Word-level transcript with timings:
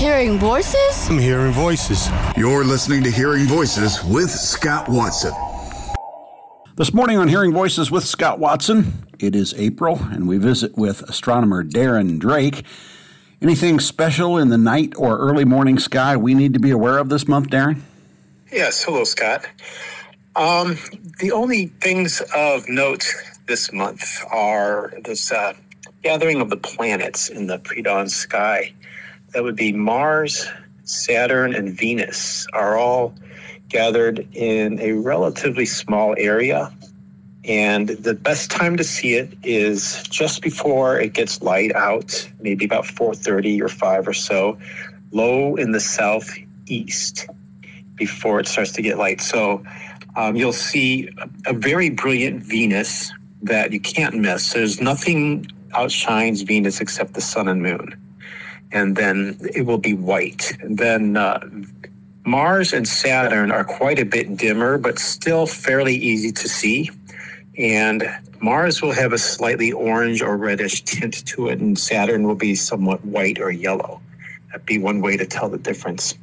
Hearing 0.00 0.38
voices? 0.38 1.10
I'm 1.10 1.18
hearing 1.18 1.52
voices. 1.52 2.08
You're 2.34 2.64
listening 2.64 3.02
to 3.02 3.10
Hearing 3.10 3.44
Voices 3.44 4.02
with 4.02 4.30
Scott 4.30 4.88
Watson. 4.88 5.34
This 6.76 6.94
morning 6.94 7.18
on 7.18 7.28
Hearing 7.28 7.52
Voices 7.52 7.90
with 7.90 8.04
Scott 8.04 8.38
Watson, 8.38 9.06
it 9.18 9.36
is 9.36 9.52
April, 9.58 9.98
and 10.10 10.26
we 10.26 10.38
visit 10.38 10.78
with 10.78 11.02
astronomer 11.02 11.62
Darren 11.62 12.18
Drake. 12.18 12.64
Anything 13.42 13.78
special 13.78 14.38
in 14.38 14.48
the 14.48 14.56
night 14.56 14.94
or 14.96 15.18
early 15.18 15.44
morning 15.44 15.78
sky 15.78 16.16
we 16.16 16.32
need 16.32 16.54
to 16.54 16.60
be 16.60 16.70
aware 16.70 16.96
of 16.96 17.10
this 17.10 17.28
month, 17.28 17.50
Darren? 17.50 17.82
Yes, 18.50 18.82
hello, 18.82 19.04
Scott. 19.04 19.46
Um, 20.34 20.78
the 21.18 21.30
only 21.30 21.66
things 21.66 22.22
of 22.34 22.66
note 22.70 23.04
this 23.48 23.70
month 23.70 24.24
are 24.32 24.94
this 25.04 25.30
uh, 25.30 25.52
gathering 26.02 26.40
of 26.40 26.48
the 26.48 26.56
planets 26.56 27.28
in 27.28 27.48
the 27.48 27.58
pre 27.58 27.82
dawn 27.82 28.08
sky. 28.08 28.72
That 29.32 29.44
would 29.44 29.56
be 29.56 29.72
Mars, 29.72 30.48
Saturn, 30.82 31.54
and 31.54 31.72
Venus 31.72 32.46
are 32.52 32.76
all 32.76 33.14
gathered 33.68 34.26
in 34.32 34.80
a 34.80 34.92
relatively 34.92 35.66
small 35.66 36.14
area. 36.18 36.72
And 37.44 37.88
the 37.88 38.14
best 38.14 38.50
time 38.50 38.76
to 38.76 38.84
see 38.84 39.14
it 39.14 39.32
is 39.42 40.02
just 40.02 40.42
before 40.42 41.00
it 41.00 41.14
gets 41.14 41.40
light 41.42 41.74
out, 41.74 42.28
maybe 42.40 42.64
about 42.64 42.84
4:30 42.84 43.60
or 43.62 43.68
5 43.68 44.08
or 44.08 44.12
so, 44.12 44.58
low 45.12 45.56
in 45.56 45.70
the 45.72 45.80
southeast 45.80 47.26
before 47.94 48.40
it 48.40 48.48
starts 48.48 48.72
to 48.72 48.82
get 48.82 48.98
light. 48.98 49.20
So 49.20 49.62
um, 50.16 50.36
you'll 50.36 50.52
see 50.52 51.08
a, 51.18 51.50
a 51.50 51.52
very 51.52 51.88
brilliant 51.88 52.42
Venus 52.42 53.12
that 53.42 53.72
you 53.72 53.80
can't 53.80 54.16
miss. 54.16 54.52
There's 54.52 54.80
nothing 54.80 55.46
outshines 55.72 56.42
Venus 56.42 56.80
except 56.80 57.14
the 57.14 57.20
sun 57.20 57.48
and 57.48 57.62
moon. 57.62 57.94
And 58.72 58.96
then 58.96 59.38
it 59.54 59.66
will 59.66 59.78
be 59.78 59.94
white. 59.94 60.56
Then 60.64 61.16
uh, 61.16 61.40
Mars 62.24 62.72
and 62.72 62.86
Saturn 62.86 63.50
are 63.50 63.64
quite 63.64 63.98
a 63.98 64.04
bit 64.04 64.36
dimmer, 64.36 64.78
but 64.78 64.98
still 64.98 65.46
fairly 65.46 65.96
easy 65.96 66.30
to 66.32 66.48
see. 66.48 66.90
And 67.58 68.04
Mars 68.40 68.80
will 68.80 68.92
have 68.92 69.12
a 69.12 69.18
slightly 69.18 69.72
orange 69.72 70.22
or 70.22 70.36
reddish 70.36 70.82
tint 70.82 71.26
to 71.26 71.48
it, 71.48 71.58
and 71.58 71.78
Saturn 71.78 72.26
will 72.26 72.36
be 72.36 72.54
somewhat 72.54 73.04
white 73.04 73.40
or 73.40 73.50
yellow. 73.50 74.00
That'd 74.50 74.66
be 74.66 74.78
one 74.78 75.00
way 75.00 75.16
to 75.16 75.26
tell 75.26 75.48
the 75.48 75.58
difference. 75.58 76.14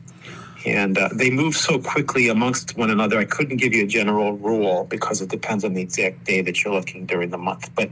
And 0.65 0.97
uh, 0.97 1.09
they 1.13 1.29
move 1.29 1.55
so 1.55 1.79
quickly 1.79 2.27
amongst 2.27 2.77
one 2.77 2.89
another, 2.89 3.19
I 3.19 3.25
couldn't 3.25 3.57
give 3.57 3.73
you 3.73 3.83
a 3.83 3.87
general 3.87 4.33
rule 4.33 4.85
because 4.89 5.21
it 5.21 5.29
depends 5.29 5.63
on 5.63 5.73
the 5.73 5.81
exact 5.81 6.25
day 6.25 6.41
that 6.41 6.63
you're 6.63 6.73
looking 6.73 7.05
during 7.05 7.29
the 7.29 7.37
month. 7.37 7.69
But 7.75 7.89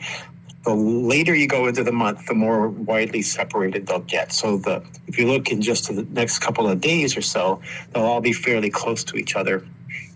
the 0.66 0.74
later 0.74 1.34
you 1.34 1.48
go 1.48 1.68
into 1.68 1.84
the 1.84 1.92
month, 1.92 2.26
the 2.26 2.34
more 2.34 2.70
widely 2.70 3.22
separated 3.22 3.88
they'll 3.88 4.00
get. 4.00 4.34
So 4.34 4.58
the 4.58 4.84
if 5.08 5.18
you 5.18 5.28
look 5.28 5.52
in 5.52 5.62
just 5.62 5.88
the 5.88 6.04
next 6.12 6.40
couple 6.40 6.68
of 6.68 6.82
days 6.82 7.16
or 7.16 7.22
so, 7.22 7.62
they'll 7.94 8.04
all 8.04 8.22
be 8.22 8.34
fairly 8.34 8.70
close 8.70 9.04
to 9.06 9.16
each 9.16 9.36
other 9.36 9.66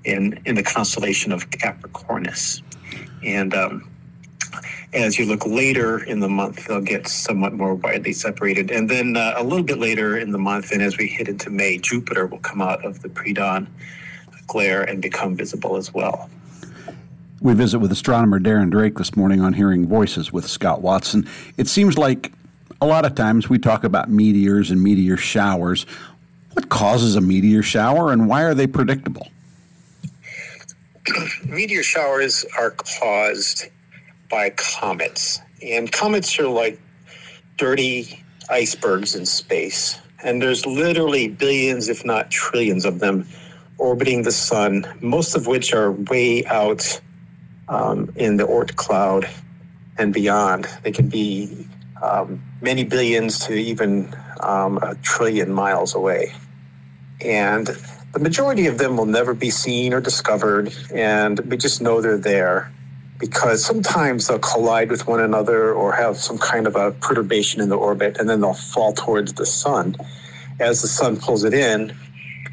in 0.03 0.39
in 0.45 0.55
the 0.55 0.63
constellation 0.63 1.31
of 1.31 1.49
Capricornus. 1.51 2.61
And 3.23 3.53
um, 3.53 3.89
as 4.93 5.19
you 5.19 5.25
look 5.25 5.45
later 5.45 6.03
in 6.03 6.19
the 6.19 6.29
month, 6.29 6.65
they'll 6.67 6.81
get 6.81 7.07
somewhat 7.07 7.53
more 7.53 7.75
widely 7.75 8.13
separated. 8.13 8.71
And 8.71 8.89
then 8.89 9.15
uh, 9.15 9.35
a 9.37 9.43
little 9.43 9.63
bit 9.63 9.77
later 9.77 10.17
in 10.17 10.31
the 10.31 10.39
month, 10.39 10.71
and 10.71 10.81
as 10.81 10.97
we 10.97 11.07
hit 11.07 11.27
into 11.27 11.49
May, 11.51 11.77
Jupiter 11.77 12.25
will 12.25 12.39
come 12.39 12.61
out 12.61 12.83
of 12.83 13.01
the 13.01 13.09
pre 13.09 13.33
dawn 13.33 13.69
glare 14.47 14.81
and 14.81 15.01
become 15.01 15.35
visible 15.35 15.77
as 15.77 15.93
well. 15.93 16.29
We 17.41 17.53
visit 17.53 17.79
with 17.79 17.89
astronomer 17.89 18.37
Darren 18.37 18.69
Drake 18.69 18.97
this 18.97 19.15
morning 19.15 19.39
on 19.39 19.53
Hearing 19.53 19.87
Voices 19.87 20.33
with 20.33 20.45
Scott 20.45 20.81
Watson. 20.81 21.25
It 21.55 21.69
seems 21.69 21.97
like 21.97 22.33
a 22.81 22.85
lot 22.85 23.05
of 23.05 23.15
times 23.15 23.47
we 23.47 23.57
talk 23.57 23.85
about 23.85 24.09
meteors 24.09 24.71
and 24.71 24.83
meteor 24.83 25.15
showers. 25.15 25.85
What 26.51 26.67
causes 26.67 27.15
a 27.15 27.21
meteor 27.21 27.63
shower 27.63 28.11
and 28.11 28.27
why 28.27 28.43
are 28.43 28.53
they 28.53 28.67
predictable? 28.67 29.29
meteor 31.45 31.81
showers 31.81 32.43
are 32.57 32.71
caused 32.71 33.67
by 34.29 34.49
comets. 34.49 35.39
And 35.63 35.89
comets 35.89 36.37
are 36.39 36.47
like 36.49 36.77
dirty 37.55 38.21
icebergs 38.49 39.15
in 39.15 39.25
space. 39.25 39.97
And 40.21 40.41
there's 40.41 40.65
literally 40.65 41.29
billions, 41.29 41.87
if 41.87 42.03
not 42.03 42.31
trillions, 42.31 42.83
of 42.83 42.99
them 42.99 43.25
orbiting 43.77 44.23
the 44.23 44.31
sun, 44.33 44.85
most 44.99 45.37
of 45.37 45.47
which 45.47 45.73
are 45.73 45.93
way 45.93 46.45
out 46.47 46.99
um, 47.69 48.11
in 48.15 48.37
the 48.37 48.45
Oort 48.45 48.75
cloud 48.75 49.29
and 49.97 50.13
beyond. 50.13 50.67
They 50.83 50.91
can 50.91 51.07
be 51.07 51.67
um, 52.01 52.41
many 52.61 52.83
billions 52.83 53.39
to 53.45 53.53
even 53.53 54.13
um, 54.41 54.77
a 54.79 54.95
trillion 55.01 55.53
miles 55.53 55.95
away. 55.95 56.33
And 57.21 57.67
the 58.13 58.19
majority 58.19 58.65
of 58.67 58.77
them 58.77 58.97
will 58.97 59.05
never 59.05 59.33
be 59.33 59.49
seen 59.49 59.93
or 59.93 60.01
discovered, 60.01 60.73
and 60.93 61.39
we 61.41 61.57
just 61.57 61.81
know 61.81 62.01
they're 62.01 62.17
there 62.17 62.71
because 63.19 63.63
sometimes 63.63 64.27
they'll 64.27 64.39
collide 64.39 64.89
with 64.89 65.05
one 65.05 65.19
another 65.19 65.73
or 65.73 65.91
have 65.91 66.17
some 66.17 66.37
kind 66.37 66.65
of 66.65 66.75
a 66.75 66.91
perturbation 66.93 67.61
in 67.61 67.69
the 67.69 67.75
orbit, 67.75 68.17
and 68.17 68.29
then 68.29 68.39
they'll 68.39 68.53
fall 68.53 68.93
towards 68.93 69.33
the 69.33 69.45
sun. 69.45 69.95
As 70.59 70.81
the 70.81 70.87
sun 70.87 71.17
pulls 71.17 71.43
it 71.43 71.53
in 71.53 71.95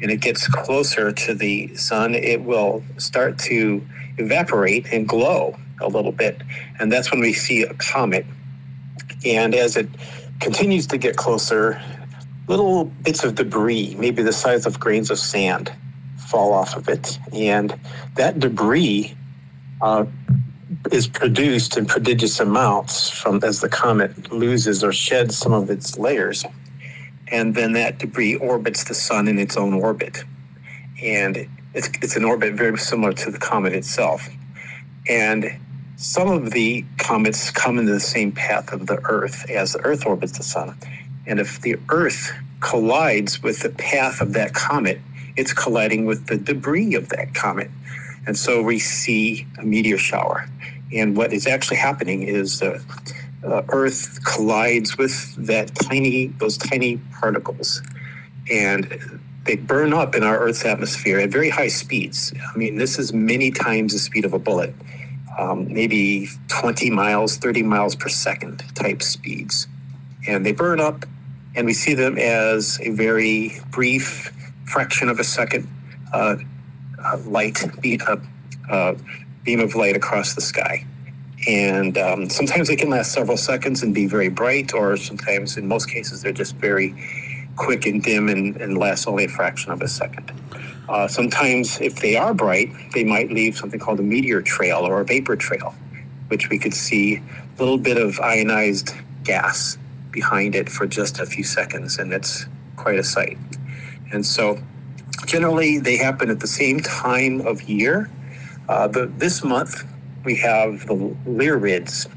and 0.01 0.11
it 0.11 0.19
gets 0.19 0.47
closer 0.47 1.11
to 1.11 1.33
the 1.33 1.73
sun, 1.75 2.13
it 2.13 2.43
will 2.43 2.83
start 2.97 3.39
to 3.39 3.81
evaporate 4.17 4.87
and 4.91 5.07
glow 5.07 5.57
a 5.81 5.87
little 5.87 6.11
bit. 6.11 6.41
And 6.79 6.91
that's 6.91 7.11
when 7.11 7.19
we 7.19 7.33
see 7.33 7.63
a 7.63 7.73
comet. 7.75 8.25
And 9.25 9.53
as 9.55 9.77
it 9.77 9.87
continues 10.39 10.87
to 10.87 10.97
get 10.97 11.15
closer, 11.15 11.81
little 12.47 12.85
bits 12.85 13.23
of 13.23 13.35
debris, 13.35 13.95
maybe 13.97 14.23
the 14.23 14.33
size 14.33 14.65
of 14.65 14.79
grains 14.79 15.11
of 15.11 15.19
sand, 15.19 15.71
fall 16.17 16.53
off 16.53 16.75
of 16.75 16.87
it. 16.89 17.19
And 17.33 17.79
that 18.15 18.39
debris 18.39 19.15
uh, 19.81 20.05
is 20.91 21.07
produced 21.07 21.77
in 21.77 21.85
prodigious 21.85 22.39
amounts 22.39 23.09
from 23.09 23.39
as 23.43 23.61
the 23.61 23.69
comet 23.69 24.31
loses 24.31 24.83
or 24.83 24.91
sheds 24.91 25.37
some 25.37 25.53
of 25.53 25.69
its 25.69 25.97
layers. 25.97 26.45
And 27.29 27.55
then 27.55 27.73
that 27.73 27.99
debris 27.99 28.35
orbits 28.35 28.85
the 28.85 28.93
sun 28.93 29.27
in 29.27 29.37
its 29.37 29.57
own 29.57 29.73
orbit. 29.73 30.23
And 31.01 31.47
it's, 31.73 31.89
it's 32.01 32.15
an 32.15 32.23
orbit 32.23 32.53
very 32.55 32.77
similar 32.77 33.13
to 33.13 33.31
the 33.31 33.37
comet 33.37 33.73
itself. 33.73 34.27
And 35.07 35.59
some 35.95 36.29
of 36.29 36.51
the 36.51 36.85
comets 36.97 37.49
come 37.51 37.79
into 37.79 37.91
the 37.91 37.99
same 37.99 38.31
path 38.31 38.71
of 38.71 38.87
the 38.87 38.99
Earth 39.05 39.49
as 39.49 39.73
the 39.73 39.79
Earth 39.79 40.05
orbits 40.05 40.37
the 40.37 40.43
sun. 40.43 40.77
And 41.25 41.39
if 41.39 41.61
the 41.61 41.77
Earth 41.89 42.31
collides 42.59 43.41
with 43.43 43.61
the 43.61 43.69
path 43.69 44.21
of 44.21 44.33
that 44.33 44.53
comet, 44.53 44.99
it's 45.35 45.53
colliding 45.53 46.05
with 46.05 46.27
the 46.27 46.37
debris 46.37 46.95
of 46.95 47.09
that 47.09 47.33
comet. 47.33 47.69
And 48.25 48.37
so 48.37 48.61
we 48.61 48.79
see 48.79 49.47
a 49.57 49.63
meteor 49.63 49.97
shower. 49.97 50.47
And 50.93 51.15
what 51.15 51.33
is 51.33 51.47
actually 51.47 51.77
happening 51.77 52.23
is 52.23 52.59
the 52.59 52.83
uh, 53.43 53.63
Earth 53.69 54.23
collides 54.23 54.97
with 54.97 55.35
that 55.47 55.73
tiny, 55.75 56.27
those 56.27 56.57
tiny 56.57 56.97
particles. 57.19 57.81
And 58.51 59.19
they 59.47 59.55
burn 59.55 59.93
up 59.93 60.13
in 60.13 60.23
our 60.23 60.37
Earth's 60.37 60.65
atmosphere 60.65 61.19
at 61.19 61.29
very 61.29 61.49
high 61.49 61.69
speeds. 61.69 62.33
I 62.53 62.57
mean, 62.57 62.75
this 62.75 62.99
is 62.99 63.13
many 63.13 63.49
times 63.49 63.93
the 63.93 63.99
speed 63.99 64.25
of 64.25 64.33
a 64.33 64.39
bullet, 64.39 64.75
um, 65.39 65.73
maybe 65.73 66.27
20 66.49 66.89
miles, 66.89 67.37
30 67.37 67.63
miles 67.63 67.95
per 67.95 68.09
second 68.09 68.63
type 68.75 69.01
speeds. 69.01 69.67
And 70.27 70.45
they 70.45 70.51
burn 70.51 70.79
up 70.79 71.05
and 71.55 71.65
we 71.65 71.73
see 71.73 71.93
them 71.93 72.17
as 72.17 72.77
a 72.83 72.91
very 72.91 73.53
brief 73.71 74.31
fraction 74.65 75.09
of 75.09 75.19
a 75.19 75.23
second 75.23 75.67
uh, 76.13 76.35
uh, 77.03 77.17
light 77.25 77.63
beat 77.81 78.01
up 78.03 78.19
uh, 78.69 78.95
beam 79.43 79.61
of 79.61 79.75
light 79.75 79.95
across 79.95 80.35
the 80.35 80.41
sky. 80.41 80.85
And 81.47 81.97
um, 81.97 82.29
sometimes 82.29 82.67
they 82.67 82.75
can 82.75 82.89
last 82.89 83.13
several 83.13 83.37
seconds 83.37 83.81
and 83.81 83.93
be 83.93 84.07
very 84.07 84.27
bright, 84.27 84.73
or 84.73 84.97
sometimes, 84.97 85.55
in 85.55 85.67
most 85.67 85.89
cases, 85.89 86.21
they're 86.21 86.33
just 86.33 86.55
very 86.55 86.93
quick 87.57 87.85
and 87.85 88.01
dim 88.01 88.29
and, 88.29 88.55
and 88.57 88.77
last 88.77 89.07
only 89.07 89.25
a 89.25 89.27
fraction 89.27 89.71
of 89.71 89.81
a 89.81 89.87
second. 89.87 90.31
Uh, 90.87 91.07
sometimes, 91.07 91.81
if 91.81 91.97
they 91.97 92.15
are 92.15 92.33
bright, 92.33 92.69
they 92.93 93.03
might 93.03 93.29
leave 93.29 93.57
something 93.57 93.79
called 93.79 93.99
a 93.99 94.03
meteor 94.03 94.41
trail 94.41 94.79
or 94.79 95.01
a 95.01 95.05
vapor 95.05 95.35
trail, 95.35 95.75
which 96.29 96.49
we 96.49 96.57
could 96.57 96.73
see 96.73 97.17
a 97.17 97.23
little 97.59 97.77
bit 97.77 97.97
of 97.97 98.19
ionized 98.21 98.91
gas 99.23 99.77
behind 100.11 100.55
it 100.55 100.69
for 100.69 100.87
just 100.87 101.19
a 101.19 101.25
few 101.25 101.43
seconds, 101.43 101.97
and 101.97 102.13
it's 102.13 102.45
quite 102.77 102.97
a 102.97 103.03
sight. 103.03 103.37
And 104.13 104.25
so, 104.25 104.59
generally, 105.25 105.77
they 105.77 105.97
happen 105.97 106.29
at 106.29 106.39
the 106.39 106.47
same 106.47 106.79
time 106.79 107.41
of 107.41 107.63
year. 107.63 108.09
Uh, 108.69 108.87
the, 108.87 109.07
this 109.17 109.43
month, 109.43 109.83
we 110.23 110.35
have 110.35 110.87
the 110.87 110.95
Lyrids, 111.25 112.07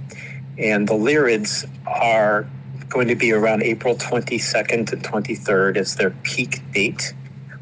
and 0.59 0.87
the 0.87 0.95
Lyrids 0.95 1.69
are 1.87 2.49
going 2.91 3.09
to 3.09 3.15
be 3.15 3.33
around 3.33 3.63
April 3.63 3.95
22nd 3.95 4.93
and 4.93 5.03
23rd 5.03 5.77
as 5.77 5.95
their 5.95 6.11
peak 6.23 6.61
date, 6.73 7.15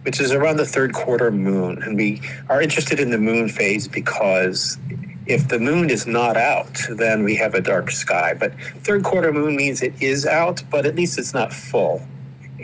which 0.02 0.20
is 0.20 0.32
around 0.32 0.56
the 0.56 0.66
third 0.66 0.94
quarter 0.94 1.30
moon. 1.30 1.82
And 1.82 1.96
we 1.96 2.20
are 2.48 2.60
interested 2.60 2.98
in 2.98 3.10
the 3.10 3.19
moon 3.19 3.48
phase 3.48 3.86
because 3.86 4.78
if 5.26 5.48
the 5.48 5.58
moon 5.58 5.90
is 5.90 6.06
not 6.06 6.36
out, 6.36 6.80
then 6.90 7.22
we 7.22 7.36
have 7.36 7.54
a 7.54 7.60
dark 7.60 7.90
sky. 7.90 8.34
But 8.34 8.58
third 8.82 9.04
quarter 9.04 9.30
moon 9.30 9.54
means 9.54 9.82
it 9.82 10.02
is 10.02 10.26
out, 10.26 10.62
but 10.70 10.86
at 10.86 10.96
least 10.96 11.19
it's 11.19 11.34
not 11.34 11.52
full. 11.52 12.02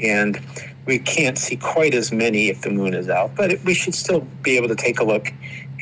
And 0.03 0.41
we 0.87 0.99
can't 0.99 1.39
see 1.39 1.57
quite 1.57 1.95
as 1.95 2.13
many 2.13 2.49
if 2.49 2.63
the 2.63 2.71
moon 2.71 2.95
is 2.95 3.09
out, 3.09 3.35
but 3.35 3.63
we 3.65 3.75
should 3.75 3.95
still 3.95 4.21
be 4.43 4.57
able 4.57 4.69
to 4.69 4.75
take 4.75 4.99
a 4.99 5.05
look 5.05 5.33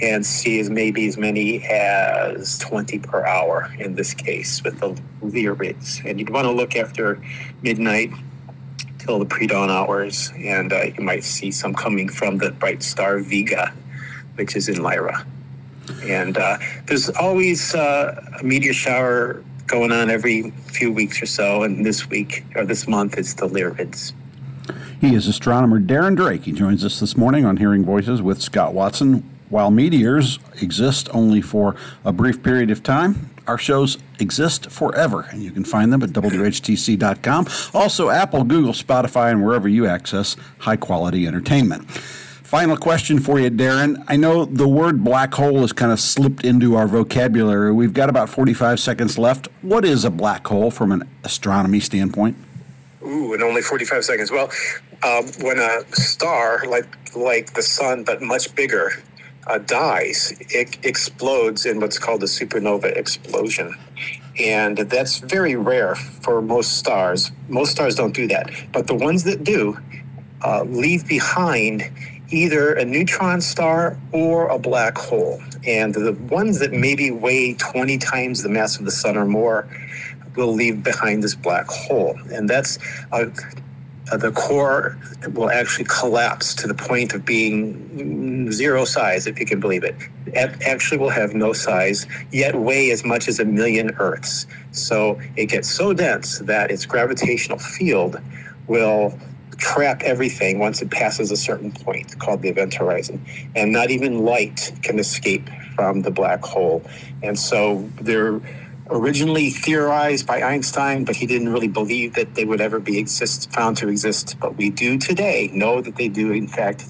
and 0.03 0.27
see 0.27 0.59
as 0.59 0.69
maybe 0.69 1.07
as 1.07 1.17
many 1.17 1.65
as 1.65 2.59
20 2.59 2.99
per 2.99 3.25
hour 3.25 3.73
in 3.79 3.95
this 3.95 4.13
case 4.13 4.63
with 4.65 4.79
the 4.81 5.01
Lyrids. 5.23 6.05
And 6.05 6.19
you'd 6.19 6.31
want 6.31 6.45
to 6.45 6.51
look 6.51 6.75
after 6.75 7.23
midnight 7.63 8.11
till 8.99 9.21
the 9.21 9.25
pre-dawn 9.25 9.71
hours, 9.71 10.33
and 10.37 10.73
uh, 10.73 10.83
you 10.97 11.03
might 11.03 11.25
see 11.25 11.51
some 11.51 11.73
coming 11.73 12.09
from 12.09 12.39
the 12.39 12.51
bright 12.51 12.83
star 12.83 13.21
Vega, 13.21 13.73
which 14.35 14.57
is 14.57 14.69
in 14.69 14.83
Lyra. 14.83 15.25
And 16.05 16.37
uh, 16.37 16.59
there's 16.87 17.09
always 17.11 17.75
uh, 17.75 18.39
a 18.41 18.43
meteor 18.43 18.73
shower 18.73 19.43
going 19.67 19.93
on 19.93 20.11
every 20.11 20.51
few 20.51 20.93
weeks 20.93 21.23
or 21.23 21.27
so, 21.27 21.63
and 21.63 21.87
this 21.87 22.09
week 22.11 22.45
or 22.57 22.65
this 22.65 22.89
month 22.89 23.17
it's 23.17 23.35
the 23.35 23.49
Lyrids. 23.49 24.13
He 25.01 25.15
is 25.15 25.27
astronomer 25.27 25.81
Darren 25.81 26.15
Drake. 26.17 26.45
He 26.45 26.53
joins 26.53 26.85
us 26.85 27.01
this 27.01 27.17
morning 27.17 27.45
on 27.45 27.57
Hearing 27.57 27.85
Voices 27.85 28.23
with 28.23 28.41
Scott 28.41 28.75
Watson. 28.75 29.29
While 29.53 29.71
meteors 29.71 30.39
exist 30.63 31.11
only 31.13 31.43
for 31.43 31.77
a 32.07 32.11
brief 32.11 32.43
period 32.43 32.71
of 32.71 32.83
time, 32.83 33.29
our 33.47 33.59
shows 33.59 33.99
exist 34.19 34.71
forever, 34.71 35.29
and 35.31 35.43
you 35.43 35.51
can 35.51 35.63
find 35.63 35.93
them 35.93 36.03
at 36.03 36.09
WHTC.com. 36.09 37.49
Also, 37.75 38.09
Apple, 38.09 38.45
Google, 38.45 38.73
Spotify, 38.73 39.31
and 39.31 39.45
wherever 39.45 39.69
you 39.69 39.87
access 39.87 40.37
high 40.61 40.77
quality 40.77 41.27
entertainment. 41.27 41.91
Final 41.91 42.79
question 42.79 43.19
for 43.19 43.39
you, 43.39 43.51
Darren. 43.51 44.03
I 44.09 44.17
know 44.17 44.47
the 44.47 44.67
word 44.67 45.05
black 45.05 45.35
hole 45.35 45.61
has 45.61 45.75
kind 45.75 45.93
of 45.93 46.01
slipped 46.01 46.47
into 46.47 46.75
our 46.77 46.87
vocabulary. 46.87 47.75
We've 47.75 47.93
got 47.93 48.09
about 48.09 48.31
45 48.31 48.81
seconds 48.81 49.19
left. 49.19 49.49
What 49.61 49.85
is 49.85 50.07
a 50.07 50.11
black 50.11 50.47
hole 50.47 50.71
from 50.71 50.93
an 50.93 51.07
astronomy 51.25 51.81
standpoint? 51.81 52.39
Ooh, 53.03 53.35
and 53.35 53.43
only 53.43 53.61
45 53.61 54.03
seconds. 54.03 54.31
Well, 54.31 54.51
um, 55.03 55.27
when 55.43 55.59
a 55.59 55.85
star, 55.95 56.65
like 56.69 56.87
like 57.15 57.53
the 57.53 57.63
sun, 57.63 58.05
but 58.05 58.23
much 58.23 58.55
bigger, 58.55 58.93
uh, 59.47 59.59
dies, 59.59 60.33
it 60.51 60.79
explodes 60.85 61.67
in 61.67 61.81
what's 61.81 61.99
called 61.99 62.23
a 62.23 62.27
supernova 62.27 62.97
explosion. 62.97 63.77
And 64.39 64.79
that's 64.79 65.19
very 65.19 65.57
rare 65.57 65.95
for 65.95 66.41
most 66.41 66.79
stars. 66.79 67.33
Most 67.49 67.73
stars 67.73 67.97
don't 67.97 68.15
do 68.15 68.27
that. 68.29 68.51
But 68.73 68.87
the 68.87 68.95
ones 68.95 69.25
that 69.25 69.45
do 69.45 69.79
uh, 70.43 70.65
leave 70.65 71.07
behind 71.07 71.91
either 72.31 72.73
a 72.75 72.85
neutron 72.85 73.41
star 73.41 73.99
or 74.11 74.49
a 74.49 74.59
black 74.59 74.97
hole. 74.97 75.43
And 75.67 75.95
the 75.95 76.13
ones 76.31 76.59
that 76.61 76.73
maybe 76.73 77.11
weigh 77.11 77.55
20 77.55 77.99
times 77.99 78.43
the 78.43 78.49
mass 78.49 78.79
of 78.79 78.85
the 78.85 78.91
sun 78.91 79.17
or 79.17 79.27
more 79.27 79.69
will 80.35 80.53
leave 80.53 80.83
behind 80.83 81.23
this 81.23 81.35
black 81.35 81.67
hole. 81.67 82.19
And 82.33 82.49
that's 82.49 82.79
a 83.13 83.31
uh, 84.13 84.17
the 84.19 84.31
core 84.33 84.99
will 85.33 85.51
actually 85.51 85.87
collapse 85.87 86.55
to 86.55 86.67
the 86.67 86.75
point 86.75 87.15
of 87.15 87.25
being 87.25 88.53
zero 88.53 88.85
size, 88.85 89.27
if 89.27 89.41
you 89.41 89.47
can 89.47 89.59
believe 89.59 89.85
it. 89.85 89.97
It 90.27 90.63
actually 90.63 90.99
will 90.99 91.11
have 91.11 91.35
no 91.35 91.55
size, 91.55 92.07
yet 92.31 92.55
weigh 92.55 92.91
as 92.91 93.05
much 93.05 93.27
as 93.27 93.41
a 93.41 93.45
million 93.45 93.91
Earths. 93.99 94.47
So 94.73 95.19
it 95.37 95.47
gets 95.47 95.71
so 95.71 95.95
dense 95.95 96.41
that 96.41 96.71
its 96.71 96.85
gravitational 96.85 97.59
field 97.59 98.21
will 98.67 99.19
trap 99.57 100.03
everything 100.03 100.59
once 100.59 100.83
it 100.83 100.91
passes 100.91 101.31
a 101.31 101.37
certain 101.37 101.73
point 101.73 102.19
called 102.19 102.43
the 102.43 102.51
event 102.51 102.75
horizon. 102.75 103.25
And 103.57 103.73
not 103.73 103.91
even 103.91 104.25
light 104.25 104.73
can 104.83 104.99
escape 104.99 105.49
from 105.75 106.03
the 106.03 106.11
black 106.11 106.43
hole. 106.45 106.83
And 107.23 107.39
so 107.39 107.89
there 108.01 108.41
originally 108.93 109.51
theorized 109.51 110.27
by 110.27 110.43
Einstein, 110.43 111.05
but 111.05 111.17
he 111.17 111.27
didn't 111.27 111.49
really 111.49 111.69
believe 111.69 112.15
that 112.15 112.35
they 112.35 112.45
would 112.45 112.61
ever 112.61 112.79
be 112.79 112.99
exist 112.99 113.51
found 113.53 113.77
to 113.79 113.89
exist. 113.89 114.37
But 114.41 114.57
we 114.57 114.71
do 114.71 114.99
today 114.99 115.51
know 115.53 115.81
that 115.81 115.97
they 115.97 116.09
do 116.09 116.33
in 116.33 116.47
fact 116.49 116.85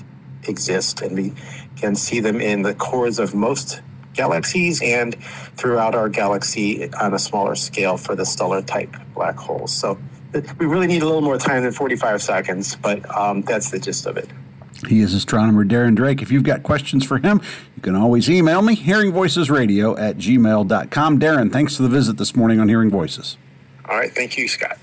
exist, 0.48 1.00
and 1.00 1.16
we 1.16 1.32
can 1.76 1.94
see 1.94 2.20
them 2.20 2.40
in 2.40 2.62
the 2.62 2.74
cores 2.74 3.18
of 3.18 3.34
most 3.34 3.80
galaxies 4.14 4.82
and 4.82 5.16
throughout 5.56 5.94
our 5.94 6.08
galaxy 6.08 6.92
on 6.94 7.14
a 7.14 7.18
smaller 7.18 7.54
scale 7.54 7.96
for 7.96 8.14
the 8.14 8.26
stellar 8.26 8.62
type 8.62 8.94
black 9.14 9.36
holes. 9.36 9.72
So 9.72 9.98
we 10.58 10.66
really 10.66 10.86
need 10.86 11.02
a 11.02 11.06
little 11.06 11.22
more 11.22 11.38
time 11.38 11.62
than 11.62 11.72
45 11.72 12.22
seconds, 12.22 12.76
but 12.76 13.08
um, 13.16 13.42
that's 13.42 13.70
the 13.70 13.78
gist 13.78 14.06
of 14.06 14.16
it. 14.16 14.28
He 14.88 15.00
is 15.00 15.14
astronomer 15.14 15.64
Darren 15.64 15.94
Drake. 15.94 16.22
If 16.22 16.30
you've 16.30 16.42
got 16.42 16.62
questions 16.62 17.04
for 17.04 17.18
him, 17.18 17.40
you 17.76 17.82
can 17.82 17.94
always 17.94 18.28
email 18.28 18.62
me, 18.62 18.76
hearingvoicesradio 18.76 19.98
at 20.00 20.16
gmail.com. 20.16 21.18
Darren, 21.18 21.52
thanks 21.52 21.76
for 21.76 21.82
the 21.82 21.88
visit 21.88 22.16
this 22.16 22.34
morning 22.34 22.60
on 22.60 22.68
Hearing 22.68 22.90
Voices. 22.90 23.36
All 23.88 23.96
right. 23.96 24.12
Thank 24.12 24.38
you, 24.38 24.48
Scott. 24.48 24.78